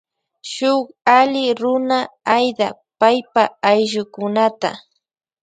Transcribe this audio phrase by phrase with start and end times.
[0.53, 0.85] Shuk
[1.17, 1.99] alli runa
[2.37, 2.67] aida
[2.99, 4.69] paipa ayllukunata.